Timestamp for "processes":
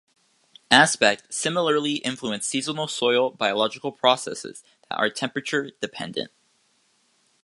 3.91-4.63